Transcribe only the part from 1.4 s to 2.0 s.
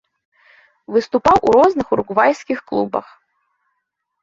у розных